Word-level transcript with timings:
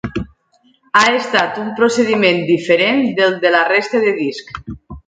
Ha 1.01 1.03
estat 1.17 1.61
un 1.65 1.69
procediment 1.81 2.43
diferent 2.49 3.07
del 3.21 3.39
de 3.47 3.57
la 3.59 3.65
resta 3.73 4.07
de 4.09 4.21
disc. 4.25 4.55